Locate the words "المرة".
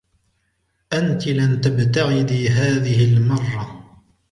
3.13-3.83